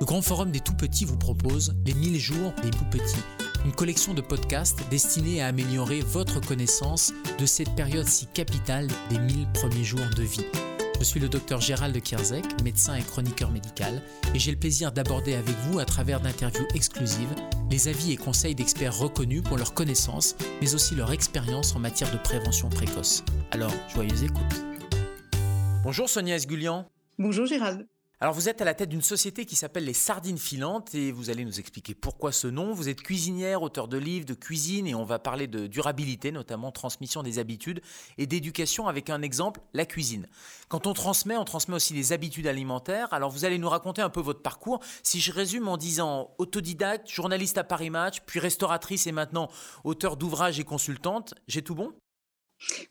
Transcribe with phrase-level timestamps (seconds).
[0.00, 3.22] Le Grand Forum des Tout-Petits vous propose Les 1000 jours des Tout-Petits,
[3.66, 9.18] une collection de podcasts destinés à améliorer votre connaissance de cette période si capitale des
[9.18, 10.46] 1000 premiers jours de vie.
[10.98, 14.00] Je suis le docteur Gérald Kierzek, médecin et chroniqueur médical,
[14.34, 17.34] et j'ai le plaisir d'aborder avec vous, à travers d'interviews exclusives,
[17.70, 22.10] les avis et conseils d'experts reconnus pour leur connaissance, mais aussi leur expérience en matière
[22.10, 23.22] de prévention précoce.
[23.50, 24.64] Alors, joyeuse écoute.
[25.84, 26.86] Bonjour Sonia Esgulian.
[27.18, 27.86] Bonjour Gérald.
[28.22, 31.30] Alors vous êtes à la tête d'une société qui s'appelle les Sardines Filantes et vous
[31.30, 32.74] allez nous expliquer pourquoi ce nom.
[32.74, 36.70] Vous êtes cuisinière, auteur de livres, de cuisine et on va parler de durabilité, notamment
[36.70, 37.80] transmission des habitudes
[38.18, 40.28] et d'éducation avec un exemple, la cuisine.
[40.68, 43.10] Quand on transmet, on transmet aussi des habitudes alimentaires.
[43.14, 44.80] Alors vous allez nous raconter un peu votre parcours.
[45.02, 49.48] Si je résume en disant autodidacte, journaliste à Paris Match, puis restauratrice et maintenant
[49.82, 51.94] auteur d'ouvrages et consultante, j'ai tout bon?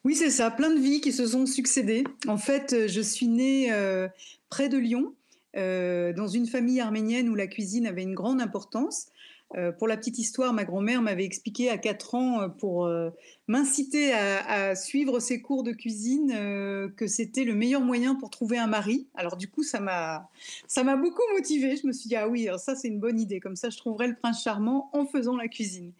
[0.03, 2.03] Oui, c'est ça, plein de vies qui se sont succédées.
[2.27, 4.07] En fait, je suis née euh,
[4.49, 5.13] près de Lyon,
[5.57, 9.07] euh, dans une famille arménienne où la cuisine avait une grande importance.
[9.57, 12.87] Euh, pour la petite histoire, ma grand-mère m'avait expliqué à 4 ans, euh, pour
[13.47, 18.67] m'inciter à, suivre ses cours de cuisine, que c'était le meilleur moyen pour trouver un
[18.67, 19.07] mari.
[19.15, 20.29] Alors du coup, ça m'a,
[20.67, 21.77] ça m'a beaucoup motivée.
[21.77, 23.39] Je me suis dit, ah oui, ça c'est une bonne idée.
[23.39, 25.93] Comme ça, je trouverai le prince charmant en faisant la cuisine.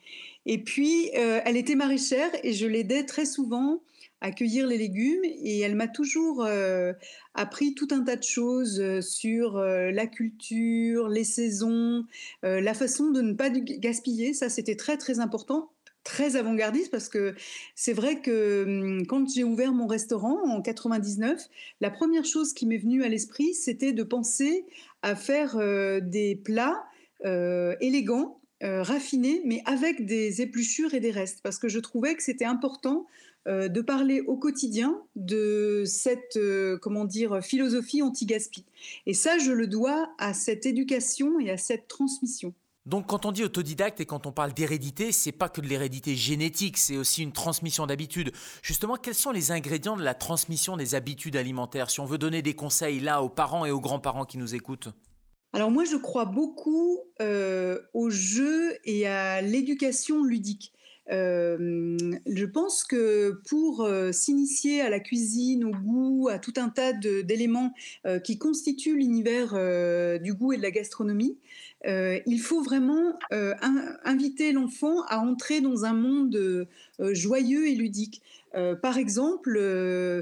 [0.45, 3.81] Et puis, elle était maraîchère et je l'aidais très souvent
[4.21, 6.93] accueillir les légumes et elle m'a toujours euh,
[7.33, 12.03] appris tout un tas de choses euh, sur euh, la culture, les saisons,
[12.43, 14.33] la façon de ne pas gaspiller.
[14.33, 15.71] Ça, c'était très très important
[16.05, 17.35] très avant-gardiste parce que
[17.75, 21.47] c'est vrai que hum, quand j'ai ouvert mon restaurant en 99,
[21.81, 24.65] la première chose qui m'est venue à l'esprit, c'était de penser
[25.01, 25.57] à faire
[26.01, 26.83] des plats
[27.23, 32.45] élégants raffinés, mais avec des épluchures et des restes, parce que je trouvais que c'était
[32.45, 33.05] important euh,
[33.49, 38.65] de parler au quotidien de cette euh, comment dire philosophie anti-gaspi.
[39.05, 42.53] Et ça, je le dois à cette éducation et à cette transmission.
[42.85, 46.15] Donc quand on dit autodidacte et quand on parle d'hérédité, c'est pas que de l'hérédité
[46.15, 48.31] génétique, c'est aussi une transmission d'habitudes.
[48.63, 51.91] Justement, quels sont les ingrédients de la transmission des habitudes alimentaires?
[51.91, 54.89] Si on veut donner des conseils là aux parents et aux grands-parents qui nous écoutent.
[55.53, 60.73] Alors moi, je crois beaucoup euh, au jeu et à l'éducation ludique.
[61.11, 61.97] Euh,
[62.27, 66.93] je pense que pour euh, s'initier à la cuisine, au goût, à tout un tas
[66.93, 67.73] d'éléments
[68.05, 69.53] euh, qui constituent l'univers
[70.19, 71.37] du goût et de la gastronomie,
[71.85, 73.17] il faut vraiment
[74.03, 76.67] inviter l'enfant à entrer dans un monde
[76.99, 78.21] joyeux et ludique.
[78.81, 79.57] par exemple,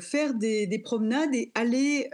[0.01, 2.09] faire des, des, promenades et aller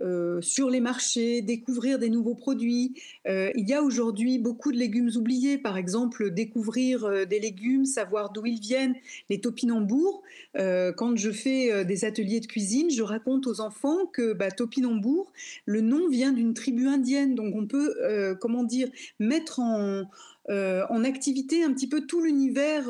[0.00, 3.00] euh, sur les marchés, découvrir des nouveaux produits.
[3.28, 7.84] Euh, il y a aujourd'hui beaucoup de légumes oubliés, par exemple découvrir euh, des légumes,
[7.84, 8.96] savoir d'où ils viennent,
[9.30, 10.22] les topinambours.
[10.56, 15.32] quand je fais des ateliers de cuisine, je raconte aux enfants que bah, topinambour,
[15.64, 17.94] le nom vient d'une tribu indienne, donc on peut,
[18.40, 18.88] comment dire,
[19.18, 20.04] mettre en,
[20.48, 22.84] en activité un petit peu tout l'univers,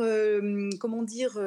[0.79, 1.39] comment dire,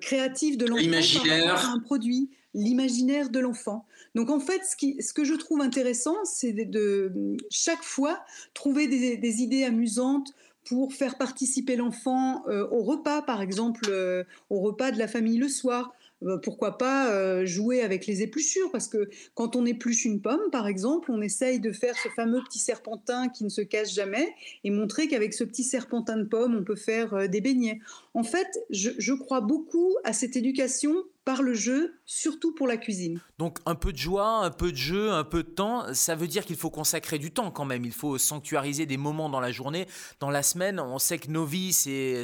[0.00, 3.84] créatif de l'enfant par un produit l'imaginaire de l'enfant.
[4.14, 8.18] Donc en fait, ce, que je trouve intéressant, c'est de, chaque fois
[8.54, 10.32] trouver des, idées amusantes
[10.64, 15.36] pour faire participer l'enfant euh, au repas, par exemple, euh, au repas de la famille
[15.36, 15.92] le soir.
[16.24, 20.66] Euh, pourquoi pas jouer avec les épluchures Parce que quand on épluche une pomme, par
[20.66, 24.34] exemple, on essaye de faire ce fameux petit serpentin qui ne se casse jamais
[24.64, 27.80] et montrer qu'avec ce petit serpentin de pomme, on peut faire des beignets.
[28.14, 30.94] En fait, je crois beaucoup à cette éducation
[31.26, 33.20] par le jeu, surtout pour la cuisine.
[33.38, 36.28] Donc un peu de joie, un peu de jeu, un peu de temps, ça veut
[36.28, 39.50] dire qu'il faut consacrer du temps quand même, il faut sanctuariser des moments dans la
[39.50, 39.88] journée,
[40.20, 41.72] dans la semaine, on sait que nos vies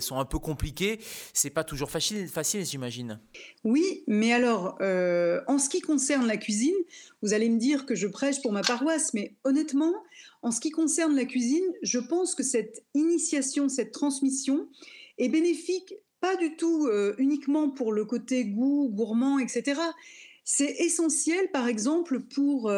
[0.01, 1.01] sont un peu compliquées,
[1.35, 3.19] c'est pas toujours facile, facile j'imagine.
[3.65, 6.77] Oui, mais alors, euh, en ce qui concerne la cuisine,
[7.23, 9.95] vous allez me dire que je prêche pour ma paroisse, mais honnêtement,
[10.43, 14.69] en ce qui concerne la cuisine, je pense que cette initiation, cette transmission
[15.19, 15.93] est bénéfique
[16.23, 16.89] pas du tout
[17.19, 19.75] uniquement pour le côté goût, gourmand, etc.
[20.45, 22.73] C'est essentiel, par exemple, pour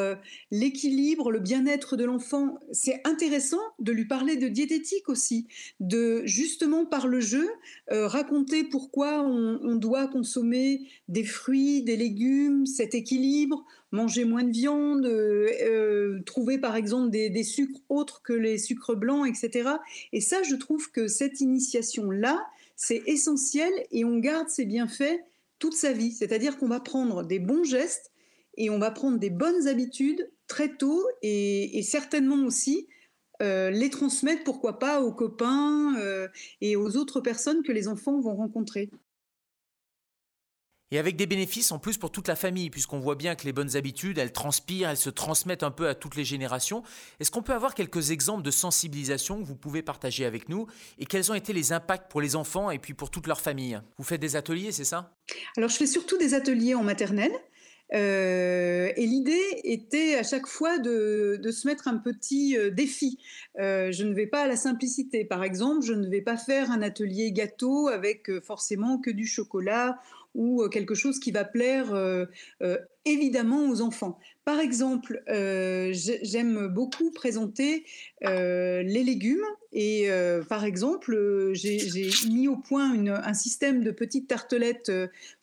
[0.50, 2.58] l'équilibre, le bien-être de l'enfant.
[2.72, 5.46] C'est intéressant de lui parler de diététique aussi,
[5.80, 7.48] de justement par le jeu
[7.90, 16.24] raconter pourquoi on, doit consommer des fruits, des légumes, cet équilibre, manger moins de viande,
[16.26, 19.70] trouver par exemple des, des, sucres autres que les sucres blancs, etc.
[20.12, 22.44] Et ça, je trouve que cette initiation-là,
[22.76, 25.20] c'est essentiel et on garde ses bienfaits
[25.58, 26.12] toute sa vie.
[26.12, 28.12] C'est-à-dire qu'on va prendre des bons gestes
[28.56, 32.88] et on va prendre des bonnes habitudes très tôt et, certainement aussi
[33.42, 36.28] euh, les transmettre, pourquoi pas, aux copains euh,
[36.60, 38.90] et aux autres personnes que les enfants vont rencontrer.
[40.94, 43.52] Et avec des bénéfices en plus pour toute la famille, puisqu'on voit bien que les
[43.52, 46.84] bonnes habitudes, elles transpirent, elles se transmettent un peu à toutes les générations.
[47.18, 50.68] Est-ce qu'on peut avoir quelques exemples de sensibilisation que vous pouvez partager avec nous
[51.00, 53.80] Et quels ont été les impacts pour les enfants et puis pour toute leur famille?
[53.98, 55.16] Vous faites des ateliers, c'est ça?
[55.56, 57.32] Alors je fais surtout des ateliers en maternelle.
[57.92, 63.18] Euh, et l'idée était à chaque fois de, se mettre un petit euh, défi.
[63.58, 65.24] Euh, je ne vais pas à la simplicité.
[65.24, 69.98] Par exemple, je ne vais pas faire un atelier gâteau avec forcément que du chocolat
[70.34, 71.94] ou quelque chose qui va plaire
[73.04, 74.18] évidemment aux enfants.
[74.44, 77.84] Par exemple, euh, j'aime beaucoup présenter
[78.24, 81.78] euh, les légumes et euh, par exemple, j'ai
[82.28, 84.92] mis au point un système de petites tartelettes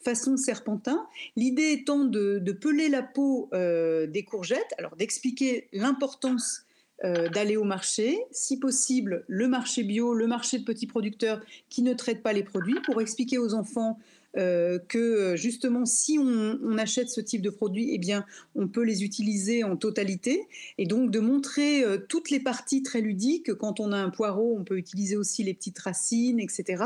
[0.03, 1.05] façon serpentin.
[1.35, 6.65] L'idée étant de, de, peler la peau des courgettes, alors d'expliquer l'importance
[7.03, 11.93] d'aller au marché, si possible le marché bio, le marché de petits producteurs qui ne
[11.93, 13.97] traitent pas les produits, pour expliquer aux enfants
[14.37, 18.25] euh, que justement si on, achète ce type de produit, eh bien
[18.55, 20.47] on peut les utiliser en totalité
[20.77, 23.53] et donc de montrer euh, toutes les parties très ludiques.
[23.55, 26.85] Quand on a un poireau, on peut utiliser aussi les petites racines, etc.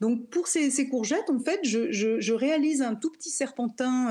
[0.00, 4.10] Donc pour ces, courgettes, en fait, je, réalise un tout petit serpentin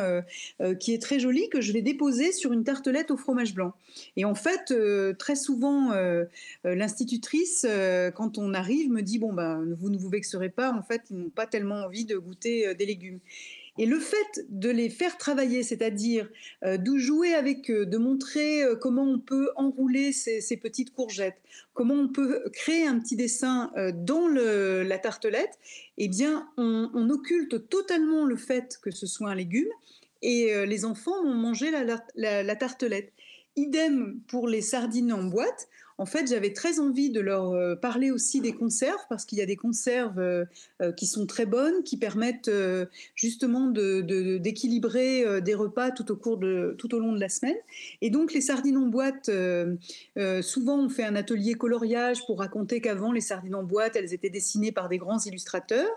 [0.61, 3.73] euh, qui est très joli que je vais déposer sur une tartelette au fromage blanc.
[4.15, 4.73] Et en fait,
[5.17, 5.91] très souvent,
[6.63, 7.65] l'institutrice,
[8.15, 10.71] quand on arrive, me dit bon ben vous ne vous vexerez pas.
[10.71, 13.19] En fait, ils n'ont pas tellement envie de goûter euh, des légumes.
[13.77, 16.29] Et le fait de les faire travailler, c'est-à-dire
[16.63, 21.41] euh, de jouer avec eux, de montrer euh, comment on peut enrouler ces, petites courgettes,
[21.73, 25.57] comment on peut créer un petit dessin dans la tartelette,
[25.97, 29.69] eh bien, on, occulte totalement le fait que ce soit un légume
[30.21, 33.13] et les enfants vont manger la tartelette.
[33.55, 35.67] Idem pour les sardines en boîte.
[36.01, 39.41] En fait, j'avais très envie de leur euh, parler aussi des conserves parce qu'il y
[39.43, 40.45] a des conserves euh,
[40.81, 42.49] euh, qui sont très bonnes, qui permettent
[43.13, 47.55] justement d'équilibrer des repas tout au cours de tout au long de la semaine.
[48.01, 49.29] Et donc les sardines en boîte,
[50.41, 54.31] souvent on fait un atelier coloriage pour raconter qu'avant les sardines en boîte, elles étaient
[54.31, 55.89] dessinées par des grands illustrateurs.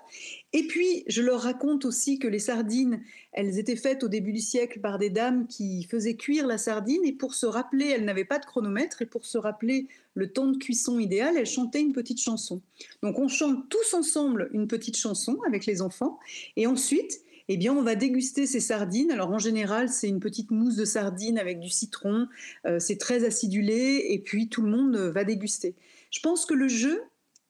[0.55, 3.03] Et puis je leur raconte aussi que les sardines,
[3.33, 7.05] elles étaient faites au début du siècle par des dames qui faisaient cuire la sardine
[7.05, 10.47] et pour se rappeler, elles n'avaient pas de chronomètre et pour se rappeler le temps
[10.47, 12.63] de cuisson idéal, elle chantait une petite chanson.
[13.03, 16.21] Donc on chante tous ensemble une petite chanson avec les enfants
[16.55, 19.11] et ensuite, eh bien, on va déguster ces sardines.
[19.11, 22.29] Alors en général, c'est une petite mousse de sardines avec du citron,
[22.65, 25.75] euh, c'est très acidulé et puis tout le monde va déguster.
[26.13, 27.03] Je pense que le jeu,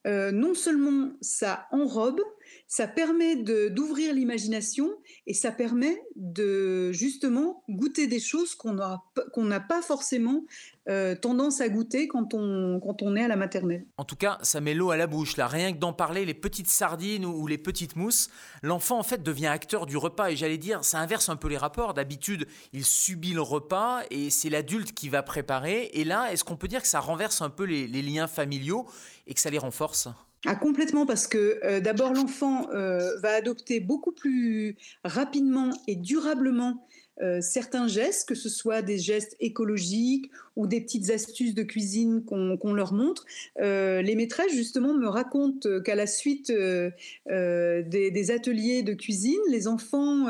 [0.06, 2.22] euh, non seulement ça enrobe,
[2.66, 4.90] ça permet d'ouvrir l'imagination
[5.26, 10.44] et ça permet de justement goûter des choses qu'on n'a pas forcément
[10.86, 13.86] euh, tendance à goûter quand on, est à la maternelle.
[13.96, 15.38] En tout cas, ça met l'eau à la bouche.
[15.38, 18.28] Là, rien que d'en parler, les petites sardines ou, les petites mousses,
[18.62, 20.30] l'enfant en fait devient acteur du repas.
[20.30, 21.94] Et j'allais dire, ça inverse un peu les rapports.
[21.94, 25.90] D'habitude, il subit le repas et c'est l'adulte qui va préparer.
[25.94, 28.86] Et là, est-ce qu'on peut dire que ça renverse un peu les, liens familiaux
[29.26, 30.08] et que ça les renforce?
[30.46, 36.86] Ah, complètement, parce que euh, d'abord l'enfant euh, va adopter beaucoup plus rapidement et durablement
[37.22, 42.24] euh, certains gestes, que ce soit des gestes écologiques ou des petites astuces de cuisine
[42.24, 43.24] qu'on leur montre.
[43.60, 46.90] Euh, les maîtresses, justement, me racontent qu'à la suite euh,
[47.26, 50.26] des, ateliers de cuisine, les enfants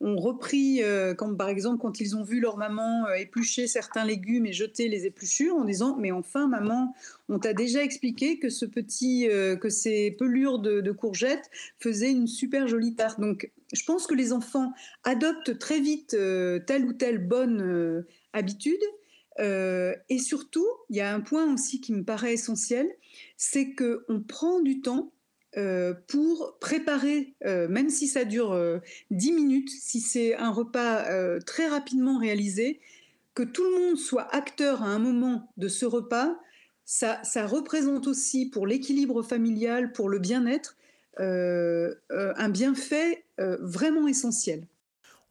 [0.00, 0.80] ont repris,
[1.16, 5.06] comme par exemple quand ils ont vu leur maman éplucher certains légumes et jeter les
[5.06, 6.94] épluchures en disant Mais enfin, maman,
[7.28, 9.26] on t'a déjà expliqué que ce petit,
[9.60, 13.20] que ces pelures de, de courgettes faisaient une super jolie tarte.
[13.20, 14.72] Donc, je pense que les enfants
[15.04, 18.80] adoptent très vite euh, telle ou telle bonne euh, habitude.
[19.38, 22.88] Euh, et surtout, il y a un point aussi qui me paraît essentiel,
[23.36, 25.12] c'est qu'on prend du temps
[26.08, 28.58] pour préparer, même si ça dure
[29.10, 31.04] 10 minutes, si c'est un repas
[31.40, 32.80] très rapidement réalisé,
[33.34, 36.38] que tout le monde soit acteur à un moment de ce repas,
[36.86, 40.76] ça représente aussi pour l'équilibre familial, pour le bien-être,
[41.20, 44.66] euh, euh, un bienfait euh, vraiment essentiel.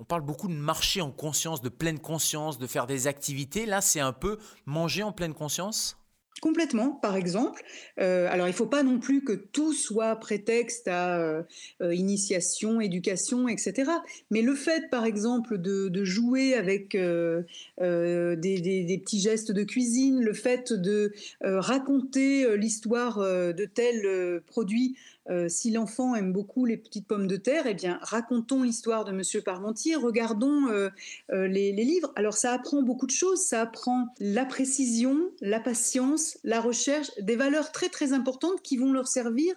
[0.01, 3.67] On parle beaucoup de marcher en conscience, de pleine conscience, de faire des activités.
[3.67, 5.95] Là, c'est un peu manger en pleine conscience?
[6.41, 7.61] Complètement, par exemple.
[7.97, 11.45] alors, il ne faut pas non plus que tout soit prétexte à
[11.81, 13.91] initiation, éducation, etc.
[14.31, 20.73] Mais le fait, par exemple, de, jouer avec des, petits gestes de cuisine, le fait
[20.73, 24.95] de raconter l'histoire de tel produit
[25.29, 29.11] euh, si l'enfant aime beaucoup les petites pommes de terre, eh bien, racontons l'histoire de
[29.11, 30.89] Monsieur Parmentier, regardons euh,
[31.31, 32.11] euh, les, livres.
[32.15, 33.39] Alors, ça apprend beaucoup de choses.
[33.39, 38.91] Ça apprend la précision, la patience, la recherche, des valeurs très très importantes qui vont
[38.93, 39.53] leur servir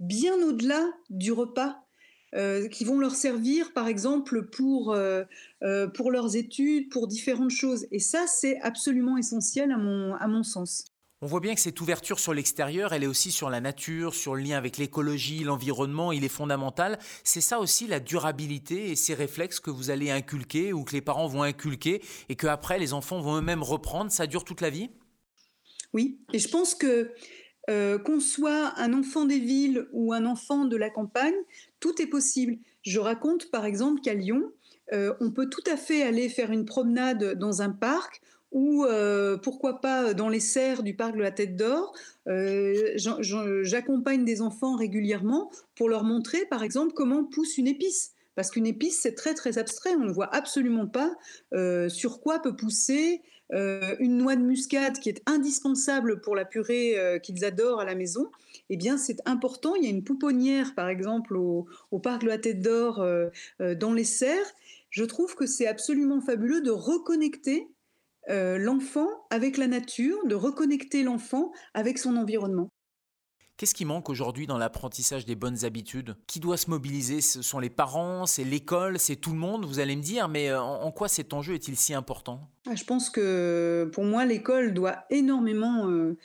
[0.00, 1.82] bien au-delà du repas.
[2.70, 4.94] qui vont leur servir, par exemple, pour,
[5.94, 7.86] pour leurs études, pour différentes choses.
[7.92, 10.84] Et ça, c'est absolument essentiel à mon, à mon sens.
[11.26, 14.36] On voit bien que cette ouverture sur l'extérieur, elle est aussi sur la nature, sur
[14.36, 17.00] le lien avec l'écologie, l'environnement, il est fondamental.
[17.24, 21.00] C'est ça aussi la durabilité et ces réflexes que vous allez inculquer ou que les
[21.00, 24.12] parents vont inculquer et que après les enfants vont eux-mêmes reprendre.
[24.12, 24.88] Ça dure toute la vie?
[25.92, 27.10] Oui, et je pense que
[27.70, 31.34] euh, qu'on soit un enfant des villes ou un enfant de la campagne,
[31.80, 32.56] tout est possible.
[32.82, 34.52] Je raconte par exemple qu'à Lyon,
[34.92, 38.22] euh, on peut tout à fait aller faire une promenade dans un parc
[38.52, 38.86] ou
[39.42, 41.94] pourquoi pas dans les serres du parc de la Tête d'Or.
[42.26, 48.12] J'accompagne des enfants régulièrement pour leur montrer, par exemple, comment pousse une épice.
[48.34, 51.14] Parce qu'une épice, c'est très très abstrait, on ne voit absolument pas
[51.88, 57.44] sur quoi peut pousser une noix de muscade qui est indispensable pour la purée qu'ils
[57.44, 58.30] adorent à la maison.
[58.68, 59.74] Eh bien, c'est important.
[59.76, 61.66] Il y a une pouponnière, par exemple, au
[62.02, 63.06] parc de la Tête d'Or,
[63.60, 64.52] dans les serres.
[64.90, 67.68] Je trouve que c'est absolument fabuleux de reconnecter
[68.28, 72.70] euh, l'enfant avec la nature, de reconnecter l'enfant avec son environnement.
[73.56, 76.16] Qu'est-ce qui manque aujourd'hui dans l'apprentissage des bonnes habitudes?
[76.26, 77.22] Qui doit se mobiliser?
[77.22, 80.50] Ce sont les parents, c'est l'école, c'est tout le monde, vous allez me dire, mais
[80.50, 82.50] euh, en, quoi cet enjeu est-il si important?
[82.68, 86.18] Ah, Je pense que pour moi, l'école doit énormément euh,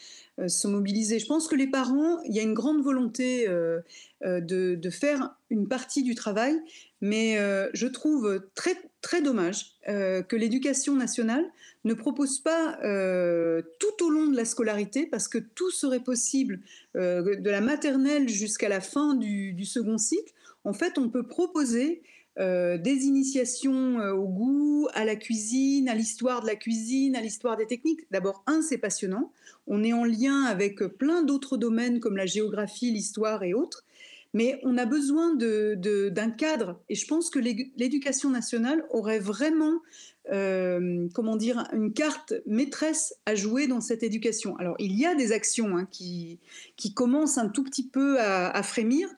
[0.47, 1.19] se mobiliser.
[1.19, 6.03] Je pense que les parents, il y a une grande volonté de, faire une partie
[6.03, 6.59] du travail,
[6.99, 7.37] mais
[7.73, 11.51] je trouve très, très dommage que l'éducation nationale
[11.83, 16.59] ne propose pas euh, tout au long de la scolarité, parce que tout serait possible
[16.95, 20.31] euh, de la maternelle jusqu'à la fin du, second cycle.
[20.63, 22.03] En fait, on peut proposer
[22.39, 27.57] euh, des initiations au goût, à la cuisine, à l'histoire de la cuisine, à l'histoire
[27.57, 28.01] des techniques.
[28.11, 29.31] D'abord, un, c'est passionnant.
[29.67, 33.85] On est en lien avec plein d'autres domaines comme la géographie, l'histoire et autres.
[34.33, 36.81] Mais on a besoin d'un cadre.
[36.87, 39.81] Et je pense que l'éducation nationale aurait vraiment
[40.29, 44.55] euh, comment dire, une carte maîtresse à jouer dans cette éducation.
[44.57, 46.39] Alors, il y a des actions hein, qui,
[46.77, 49.09] qui commencent un tout petit peu à, frémir,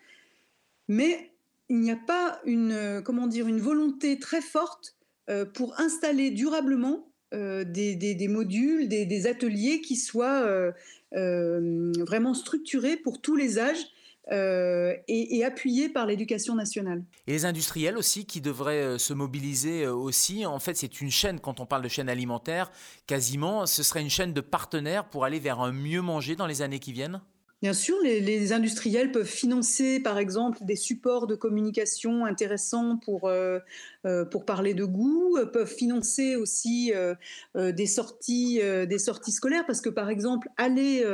[0.87, 1.31] mais
[1.69, 4.95] il n'y a pas une, comment dire, une volonté très forte
[5.29, 10.71] euh, pour installer durablement euh, des, modules, des, ateliers qui soient
[11.11, 13.87] vraiment structurés pour tous les âges
[14.31, 17.03] euh, et, appuyé par l'éducation nationale.
[17.27, 20.45] Et les industriels aussi qui devraient euh, se mobiliser euh, aussi.
[20.45, 22.71] En fait, c'est une chaîne, quand on parle de chaîne alimentaire,
[23.05, 26.61] quasiment, ce serait une chaîne de partenaires pour aller vers un mieux manger dans les
[26.61, 27.21] années qui viennent?
[27.63, 33.59] Bien sûr, les, industriels peuvent financer, par exemple, des supports de communication intéressants pour, euh,
[34.05, 37.15] euh, parler de goût, peuvent financer aussi euh,
[37.55, 41.05] des, sorties, des sorties scolaires, parce que, par exemple, aller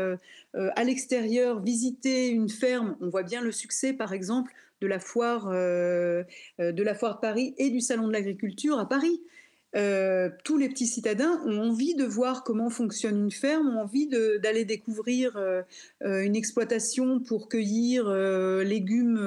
[0.55, 4.51] à l'extérieur, visiter une ferme, on voit bien le succès, par exemple,
[4.81, 6.25] de la foire, de
[6.57, 9.21] la foire Paris et du salon de l'agriculture à Paris.
[9.75, 14.07] Euh, tous les petits citadins ont envie de voir comment fonctionne une ferme, ont envie
[14.07, 15.61] d'aller découvrir euh,
[16.03, 18.09] euh, une exploitation pour cueillir
[18.63, 19.19] légumes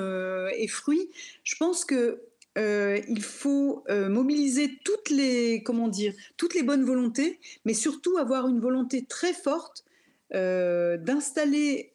[0.57, 1.11] et fruits.
[1.45, 2.23] Je pense que
[2.57, 8.61] il faut mobiliser toutes les comment dire toutes les bonnes volontés, mais surtout avoir une
[8.61, 9.85] volonté très forte
[10.33, 11.93] d'installer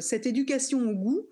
[0.00, 1.26] cette éducation au goût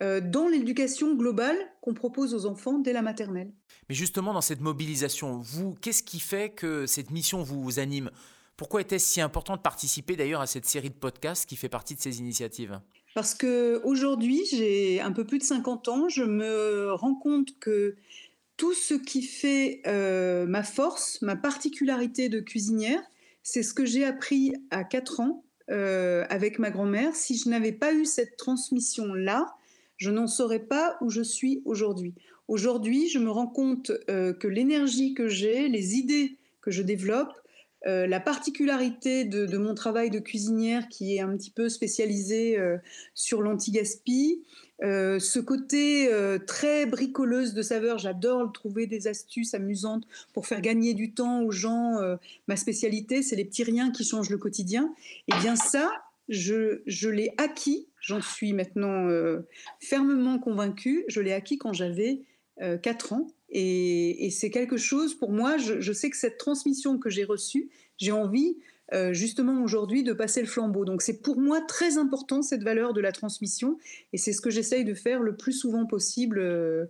[0.00, 3.52] dans l'éducation globale qu'on propose aux enfants dès la maternelle.
[3.88, 8.10] Mais justement, dans cette mobilisation, vous, qu'est-ce qui fait que cette mission vous, anime?
[8.56, 11.94] Pourquoi était-ce si important de participer d'ailleurs à cette série de podcasts qui fait partie
[11.94, 12.78] de ces initiatives?
[13.14, 17.96] Parce que aujourd'hui, j'ai un peu plus de 50 ans, je me rends compte que
[18.58, 23.00] tout ce qui fait euh, ma force, ma particularité de cuisinière,
[23.42, 27.16] c'est ce que j'ai appris à 4 ans euh, avec ma grand-mère.
[27.16, 29.46] Si je n'avais pas eu cette transmission-là,
[30.00, 32.14] je n'en saurais pas où je suis aujourd'hui.
[32.48, 37.32] Aujourd'hui, je me rends compte euh, que l'énergie que j'ai, les idées que je développe,
[37.86, 42.78] euh, la particularité de, mon travail de cuisinière qui est un petit peu spécialisé euh,
[43.14, 44.42] sur l'anti-gaspi,
[44.82, 46.08] ce côté
[46.46, 51.50] très bricoleuse de saveurs, j'adore trouver des astuces amusantes pour faire gagner du temps aux
[51.50, 51.98] gens.
[52.48, 54.94] ma spécialité, c'est les petits riens qui changent le quotidien.
[55.28, 55.90] Et eh bien ça,
[56.30, 59.08] je l'ai acquis, j'en suis maintenant
[59.80, 62.22] fermement convaincue, je l'ai acquis quand j'avais
[62.60, 63.26] 4 euh, ans.
[63.50, 68.12] Et, c'est quelque chose, pour moi, je, sais que cette transmission que j'ai reçue, j'ai
[68.12, 68.56] envie
[68.92, 70.84] euh, justement aujourd'hui de passer le flambeau.
[70.84, 73.78] Donc c'est pour moi très important cette valeur de la transmission
[74.12, 76.86] et c'est ce que j'essaye de faire le plus souvent possible euh,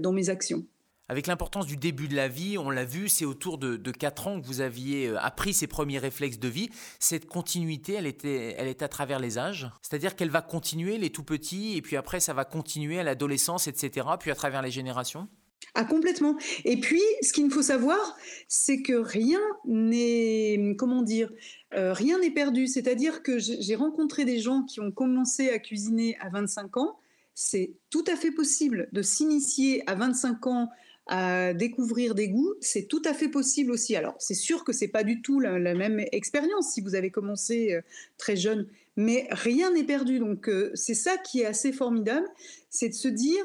[0.00, 0.66] dans mes actions.
[1.08, 4.26] Avec l'importance du début de la vie, on l'a vu, c'est autour de, de 4
[4.26, 6.68] ans que vous aviez euh, appris ces premiers réflexes de vie.
[6.98, 9.70] Cette continuité, elle, était, elle est à travers les âges.
[9.82, 13.68] C'est-à-dire qu'elle va continuer les tout petits, et puis après, ça va continuer à l'adolescence,
[13.68, 15.28] etc., puis à travers les générations
[15.74, 16.38] ah, complètement.
[16.64, 18.16] Et puis, ce qu'il faut savoir,
[18.48, 21.30] c'est que rien n'est, comment dire,
[21.74, 22.66] euh, rien n'est perdu.
[22.66, 26.98] C'est-à-dire que j'ai rencontré des gens qui ont commencé à cuisiner à 25 ans.
[27.34, 30.70] C'est tout à fait possible de s'initier à 25 ans
[31.06, 33.94] à découvrir des goûts, c'est tout à fait possible aussi.
[33.94, 37.74] Alors, c'est sûr que c'est pas du tout la, même expérience si vous avez commencé
[37.74, 37.80] euh,
[38.18, 40.18] très jeune, mais rien n'est perdu.
[40.18, 42.26] Donc, euh, c'est ça qui est assez formidable,
[42.70, 43.44] c'est de se dire,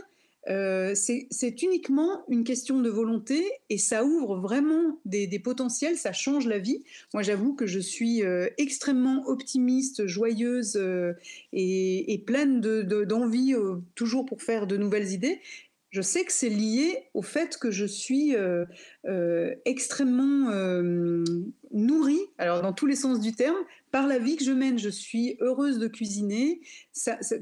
[0.49, 6.47] euh, c'est uniquement une question de volonté et ça ouvre vraiment des, potentiels, ça change
[6.47, 6.83] la vie.
[7.13, 8.23] Moi, j'avoue que je suis
[8.57, 10.81] extrêmement optimiste, joyeuse
[11.53, 13.53] et, pleine d'envie
[13.93, 15.39] toujours pour faire de nouvelles idées
[15.91, 18.65] je sais que c'est lié au fait que je suis euh,
[19.05, 21.23] euh, extrêmement euh,
[21.71, 23.57] nourrie, alors dans tous les sens du terme,
[23.91, 24.79] par la vie que je mène.
[24.79, 26.61] Je suis heureuse de cuisiner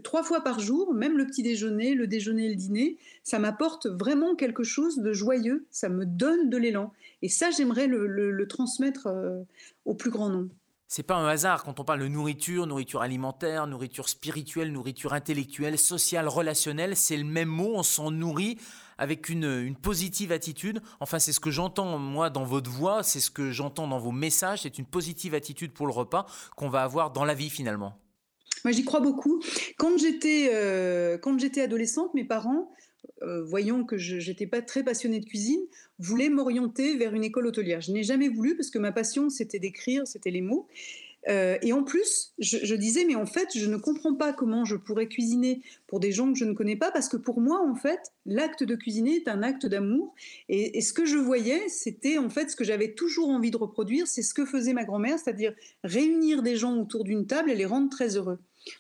[0.04, 2.98] trois fois par jour, même le petit déjeuner, le déjeuner et le dîner.
[3.24, 6.92] Ça m'apporte vraiment quelque chose de joyeux, ça me donne de l'élan.
[7.22, 9.08] Et ça, j'aimerais le transmettre
[9.86, 10.50] au plus grand nombre.
[10.92, 15.78] C'est pas un hasard quand on parle de nourriture, nourriture alimentaire, nourriture spirituelle, nourriture intellectuelle,
[15.78, 18.58] sociale, relationnelle, c'est le même mot, on s'en nourrit
[18.98, 20.82] avec une, positive attitude.
[21.00, 24.12] Enfin, c'est ce que j'entends moi dans votre voix, c'est ce que j'entends dans vos
[24.12, 27.94] messages, c'est une positive attitude pour le repas qu'on va avoir dans la vie finalement.
[28.66, 29.44] Moi, j'y crois beaucoup.
[29.78, 31.20] Quand j'étais euh,
[31.64, 32.72] adolescente, mes parents
[33.22, 35.62] euh, voyant que je n'étais pas très passionnée de cuisine,
[36.00, 37.82] voulait m'orienter vers une école hôtelière.
[37.82, 40.68] Je n'ai jamais voulu parce que ma passion, c'était d'écrire, c'était les mots.
[41.28, 44.76] Euh, et en plus, je, disais, mais en fait, je ne comprends pas comment je
[44.76, 47.76] pourrais cuisiner pour des gens que je ne connais pas, parce que pour moi, en
[47.76, 50.16] fait, l'acte de cuisiner est un acte d'amour.
[50.48, 53.58] Et, et, ce que je voyais, c'était en fait ce que j'avais toujours envie de
[53.58, 57.56] reproduire, c'est ce que faisait ma grand-mère, c'est-à-dire réunir des gens autour d'une table et
[57.56, 58.40] les rendre très heureux.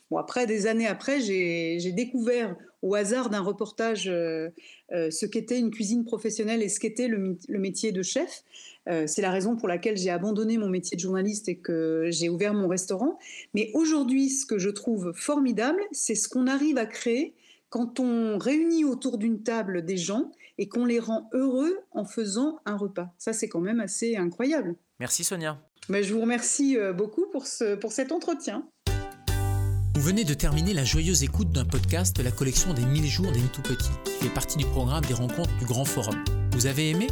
[0.09, 4.49] Bon, après, des années après, j'ai découvert au hasard d'un reportage euh,
[4.91, 8.43] euh, ce qu'était une cuisine professionnelle et ce qu'était le, métier de chef.
[8.87, 12.29] Euh, c'est la raison pour laquelle j'ai abandonné mon métier de journaliste et que j'ai
[12.29, 13.19] ouvert mon restaurant.
[13.53, 17.33] Mais aujourd'hui, ce que je trouve formidable, c'est ce qu'on arrive à créer
[17.69, 22.59] quand on réunit autour d'une table des gens et qu'on les rend heureux en faisant
[22.65, 23.13] un repas.
[23.17, 24.75] Ça, c'est quand même assez incroyable.
[24.99, 25.61] Merci Sonia.
[25.87, 28.67] Mais je vous remercie beaucoup pour, ce, pour cet entretien.
[29.99, 33.33] Vous venez de terminer la joyeuse écoute d'un podcast de la collection des 1000 jours
[33.33, 36.23] des tout petits, qui fait partie du programme des rencontres du Grand Forum.
[36.53, 37.07] Vous avez aimé?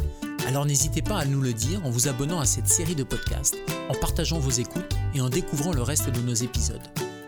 [0.46, 3.58] Alors n'hésitez pas à nous le dire en vous abonnant à cette série de podcasts,
[3.90, 6.80] en partageant vos écoutes et en découvrant le reste de nos épisodes.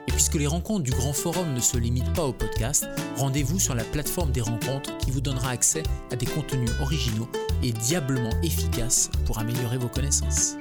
[0.08, 3.74] Et puisque les rencontres du Grand Forum ne se limitent pas au podcast, rendez-vous sur
[3.74, 7.28] la plateforme des rencontres qui vous donnera accès à des contenus originaux
[7.62, 10.56] et diablement efficaces pour améliorer vos connaissances.